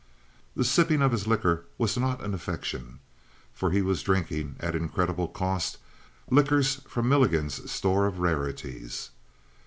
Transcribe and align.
The 0.55 0.63
sipping 0.65 1.03
of 1.03 1.11
his 1.11 1.27
liquor 1.27 1.65
was 1.77 1.95
not 1.95 2.23
an 2.23 2.33
affectation. 2.33 2.97
For 3.53 3.69
he 3.69 3.83
was 3.83 4.01
drinking, 4.01 4.55
at 4.59 4.73
incredible 4.73 5.27
cost, 5.27 5.77
liquors 6.31 6.77
from 6.89 7.07
Milligan's 7.07 7.69
store 7.69 8.07
of 8.07 8.15
rareties. 8.17 9.11